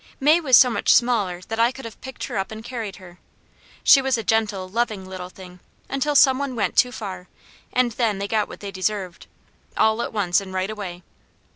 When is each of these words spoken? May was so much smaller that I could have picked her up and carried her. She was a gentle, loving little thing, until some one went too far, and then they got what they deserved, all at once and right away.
May 0.19 0.39
was 0.41 0.57
so 0.57 0.71
much 0.71 0.91
smaller 0.91 1.41
that 1.47 1.59
I 1.59 1.71
could 1.71 1.85
have 1.85 2.01
picked 2.01 2.23
her 2.23 2.35
up 2.39 2.49
and 2.49 2.63
carried 2.63 2.95
her. 2.95 3.19
She 3.83 4.01
was 4.01 4.17
a 4.17 4.23
gentle, 4.23 4.67
loving 4.67 5.05
little 5.05 5.29
thing, 5.29 5.59
until 5.89 6.15
some 6.15 6.39
one 6.39 6.55
went 6.55 6.75
too 6.75 6.91
far, 6.91 7.27
and 7.71 7.91
then 7.91 8.17
they 8.17 8.27
got 8.27 8.47
what 8.47 8.61
they 8.61 8.71
deserved, 8.71 9.27
all 9.77 10.01
at 10.01 10.11
once 10.11 10.41
and 10.41 10.55
right 10.55 10.71
away. 10.71 11.03